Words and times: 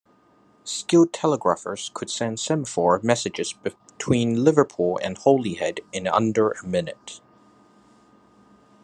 Skilled 0.63 1.13
telegraphers 1.13 1.91
could 1.93 2.09
send 2.09 2.39
semaphore 2.39 2.99
messages 3.03 3.53
between 3.53 4.43
Liverpool 4.43 4.99
and 5.03 5.15
Holyhead 5.15 5.81
in 5.91 6.07
under 6.07 6.49
a 6.53 6.65
minute. 6.65 7.21